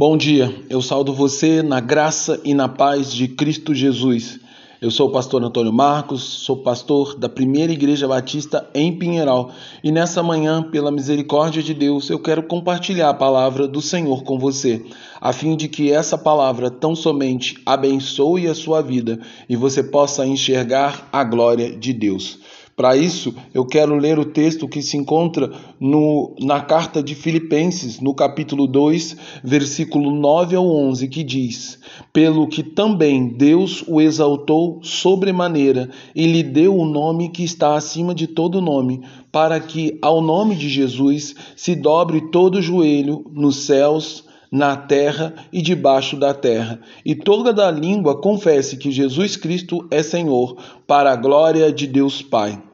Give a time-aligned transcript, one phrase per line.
[0.00, 4.38] Bom dia, eu saldo você na graça e na paz de Cristo Jesus.
[4.80, 9.50] Eu sou o pastor Antônio Marcos, sou pastor da Primeira Igreja Batista em Pinheiral
[9.82, 14.38] e nessa manhã, pela misericórdia de Deus, eu quero compartilhar a palavra do Senhor com
[14.38, 14.86] você,
[15.20, 19.18] a fim de que essa palavra tão somente abençoe a sua vida
[19.48, 22.38] e você possa enxergar a glória de Deus.
[22.78, 25.50] Para isso, eu quero ler o texto que se encontra
[25.80, 31.80] no, na carta de Filipenses, no capítulo 2, versículo 9 ao 11, que diz:
[32.12, 38.14] Pelo que também Deus o exaltou sobremaneira e lhe deu o nome que está acima
[38.14, 39.02] de todo nome,
[39.32, 45.34] para que ao nome de Jesus se dobre todo o joelho nos céus, na terra
[45.52, 51.12] e debaixo da terra, e toda da língua confesse que Jesus Cristo é Senhor, para
[51.12, 52.67] a glória de Deus Pai.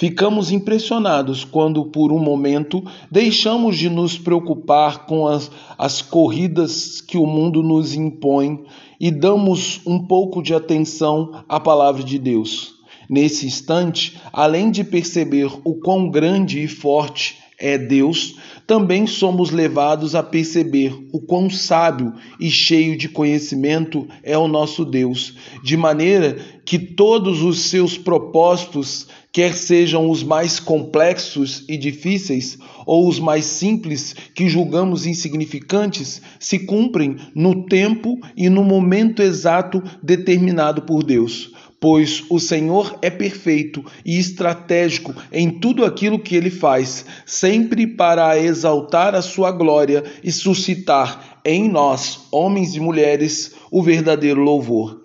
[0.00, 7.18] Ficamos impressionados quando, por um momento, deixamos de nos preocupar com as, as corridas que
[7.18, 8.64] o mundo nos impõe
[8.98, 12.76] e damos um pouco de atenção à palavra de Deus.
[13.10, 20.14] Nesse instante, além de perceber o quão grande e forte é Deus, também somos levados
[20.14, 26.38] a perceber o quão sábio e cheio de conhecimento é o nosso Deus, de maneira
[26.70, 33.44] que todos os seus propósitos, quer sejam os mais complexos e difíceis ou os mais
[33.44, 41.50] simples que julgamos insignificantes, se cumprem no tempo e no momento exato determinado por Deus
[41.80, 48.38] pois o Senhor é perfeito e estratégico em tudo aquilo que ele faz, sempre para
[48.38, 55.00] exaltar a sua glória e suscitar em nós, homens e mulheres, o verdadeiro louvor.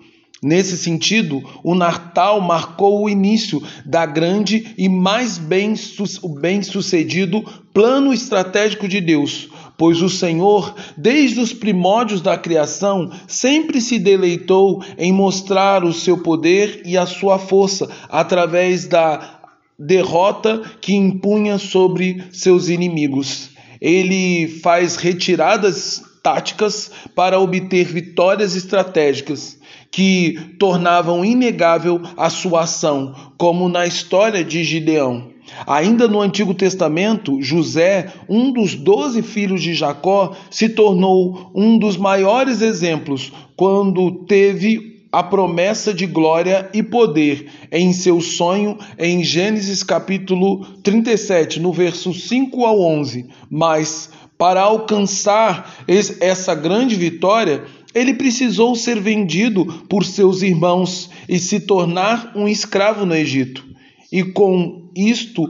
[0.45, 7.41] Nesse sentido, o Natal marcou o início da grande e mais bem-sucedido
[7.73, 14.83] plano estratégico de Deus, pois o Senhor, desde os primórdios da criação, sempre se deleitou
[14.99, 19.39] em mostrar o seu poder e a sua força através da
[19.79, 23.49] derrota que impunha sobre seus inimigos.
[23.81, 29.59] Ele faz retiradas táticas para obter vitórias estratégicas
[29.91, 35.29] que tornavam inegável a sua ação, como na história de Gideão.
[35.67, 41.95] Ainda no Antigo Testamento, José, um dos doze filhos de Jacó, se tornou um dos
[41.95, 49.83] maiores exemplos quando teve a promessa de glória e poder em seu sonho em Gênesis
[49.83, 53.27] capítulo 37, no verso 5 ao 11.
[53.49, 57.63] Mas para alcançar essa grande vitória,
[57.93, 63.63] ele precisou ser vendido por seus irmãos e se tornar um escravo no Egito.
[64.11, 65.43] E com isto,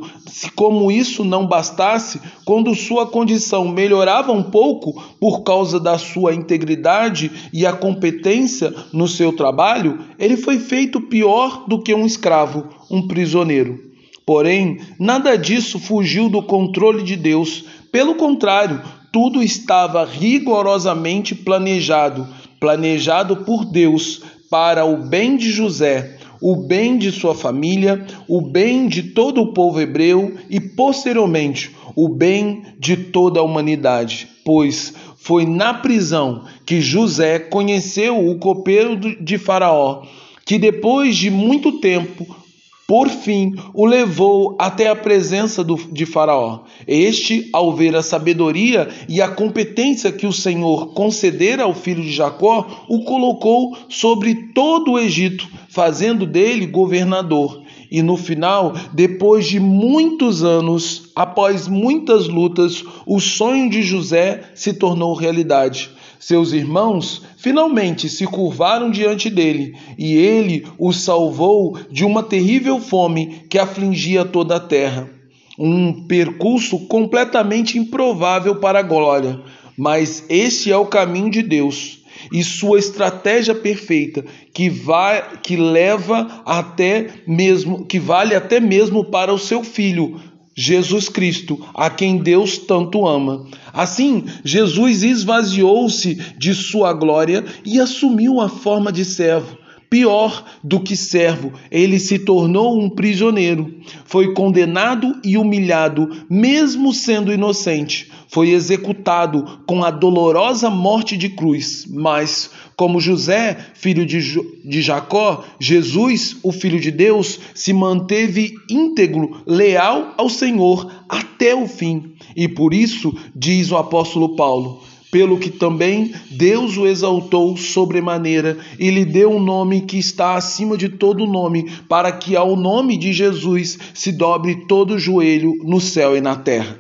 [0.56, 7.32] como isso não bastasse, quando sua condição melhorava um pouco por causa da sua integridade
[7.54, 13.08] e a competência no seu trabalho, ele foi feito pior do que um escravo, um
[13.08, 13.80] prisioneiro.
[14.26, 17.66] Porém, nada disso fugiu do controle de Deus.
[17.96, 22.28] Pelo contrário, tudo estava rigorosamente planejado,
[22.60, 28.90] planejado por Deus para o bem de José o bem de sua família, o bem
[28.90, 35.46] de todo o povo hebreu e, posteriormente, o bem de toda a humanidade, pois foi
[35.46, 40.04] na prisão que José conheceu o copeiro de Faraó,
[40.46, 42.45] que depois de muito tempo
[42.88, 46.62] por fim o levou até a presença do, de Faraó.
[46.88, 52.12] Este, ao ver a sabedoria e a competência que o Senhor concedera ao filho de
[52.12, 57.64] Jacó, o colocou sobre todo o Egito, fazendo dele governador.
[57.90, 64.74] E no final, depois de muitos anos, após muitas lutas, o sonho de José se
[64.74, 65.95] tornou realidade.
[66.20, 73.46] Seus irmãos finalmente se curvaram diante dele e ele os salvou de uma terrível fome
[73.50, 75.10] que afligia toda a terra.
[75.58, 79.42] Um percurso completamente improvável para a glória,
[79.78, 86.42] mas este é o caminho de Deus e sua estratégia perfeita que vai que leva
[86.46, 90.20] até mesmo que vale até mesmo para o seu filho
[90.56, 93.46] Jesus Cristo, a quem Deus tanto ama.
[93.74, 99.65] Assim, Jesus esvaziou-se de sua glória e assumiu a forma de servo.
[99.90, 103.74] Pior do que servo, ele se tornou um prisioneiro.
[104.06, 108.12] Foi condenado e humilhado, mesmo sendo inocente.
[108.28, 111.86] Foi executado com a dolorosa morte de cruz.
[111.90, 118.54] Mas, como José, filho de, jo de Jacó, Jesus, o filho de Deus, se manteve
[118.70, 122.16] íntegro, leal ao Senhor até o fim.
[122.36, 124.82] E por isso, diz o apóstolo Paulo,
[125.16, 130.76] pelo que também Deus o exaltou sobremaneira e lhe deu um nome que está acima
[130.76, 136.18] de todo nome, para que ao nome de Jesus se dobre todo joelho no céu
[136.18, 136.78] e na terra.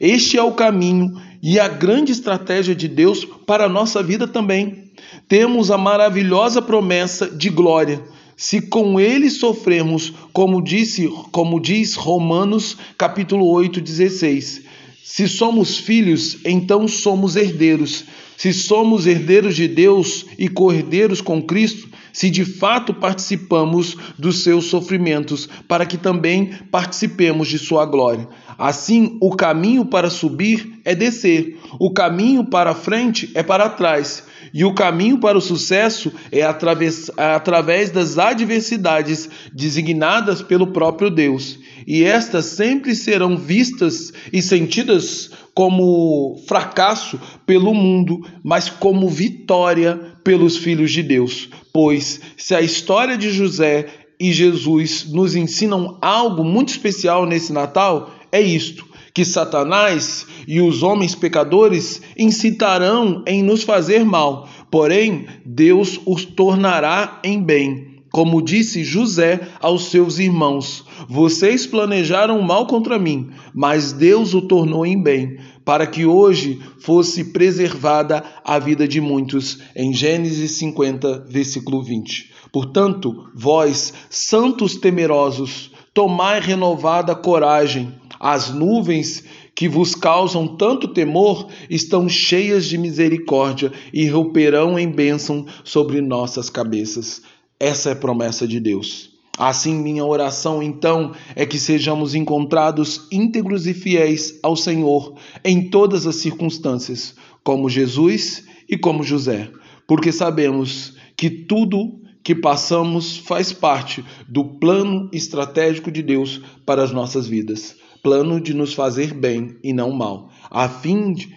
[0.00, 4.84] Este é o caminho e a grande estratégia de Deus para a nossa vida também.
[5.28, 8.02] Temos a maravilhosa promessa de glória.
[8.38, 14.64] Se com ele sofremos, como disse, como diz Romanos, capítulo 8, 16.
[15.08, 18.04] Se somos filhos, então somos herdeiros.
[18.36, 24.70] Se somos herdeiros de Deus e cordeiros com Cristo, se de fato participamos dos seus
[24.70, 28.26] sofrimentos, para que também participemos de sua glória.
[28.56, 34.24] Assim, o caminho para subir é descer, o caminho para frente é para trás,
[34.54, 41.58] e o caminho para o sucesso é através, através das adversidades designadas pelo próprio Deus.
[41.86, 50.56] E estas sempre serão vistas e sentidas como fracasso pelo mundo, mas como vitória pelos
[50.56, 51.48] filhos de Deus.
[51.72, 53.86] Pois se a história de José
[54.18, 58.84] e Jesus nos ensinam algo muito especial nesse Natal, é isto:
[59.14, 67.20] que Satanás e os homens pecadores incitarão em nos fazer mal, porém Deus os tornará
[67.22, 67.95] em bem.
[68.10, 74.86] Como disse José aos seus irmãos: Vocês planejaram mal contra mim, mas Deus o tornou
[74.86, 79.58] em bem, para que hoje fosse preservada a vida de muitos.
[79.74, 82.32] Em Gênesis 50, versículo 20.
[82.52, 87.92] Portanto, vós, santos temerosos, tomai renovada coragem.
[88.18, 89.24] As nuvens
[89.54, 96.50] que vos causam tanto temor estão cheias de misericórdia e romperão em bênção sobre nossas
[96.50, 97.22] cabeças.
[97.58, 99.10] Essa é a promessa de Deus.
[99.38, 105.14] Assim, minha oração então é que sejamos encontrados íntegros e fiéis ao Senhor
[105.44, 107.14] em todas as circunstâncias,
[107.44, 109.50] como Jesus e como José,
[109.86, 116.90] porque sabemos que tudo que passamos faz parte do plano estratégico de Deus para as
[116.90, 117.76] nossas vidas
[118.06, 121.34] plano de nos fazer bem e não mal, a fim de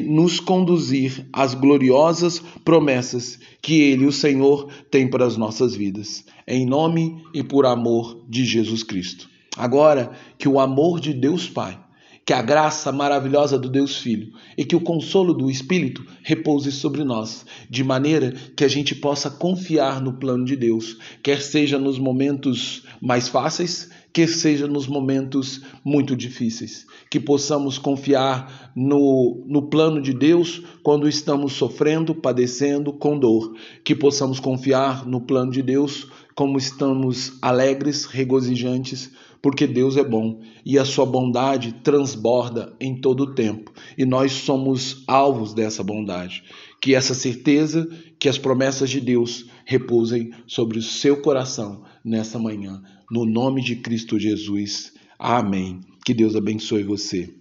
[0.00, 6.24] nos conduzir às gloriosas promessas que Ele, o Senhor, tem para as nossas vidas.
[6.46, 9.28] Em nome e por amor de Jesus Cristo.
[9.56, 11.78] Agora, que o amor de Deus Pai
[12.24, 17.02] que a graça maravilhosa do Deus Filho e que o consolo do Espírito repouse sobre
[17.02, 21.98] nós, de maneira que a gente possa confiar no plano de Deus, quer seja nos
[21.98, 26.86] momentos mais fáceis, quer seja nos momentos muito difíceis.
[27.10, 33.54] Que possamos confiar no, no plano de Deus quando estamos sofrendo, padecendo com dor.
[33.84, 39.10] Que possamos confiar no plano de Deus como estamos alegres, regozijantes
[39.42, 44.30] porque Deus é bom e a sua bondade transborda em todo o tempo e nós
[44.30, 46.44] somos alvos dessa bondade.
[46.82, 47.88] Que essa certeza,
[48.18, 53.76] que as promessas de Deus repousem sobre o seu coração nessa manhã, no nome de
[53.76, 54.92] Cristo Jesus.
[55.18, 55.80] Amém.
[56.04, 57.32] Que Deus abençoe você.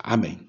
[0.00, 0.47] Amém.